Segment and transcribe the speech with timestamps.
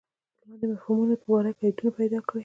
[0.39, 2.39] د لاندې مفهومونو په باره کې ایتونه پیدا کړئ.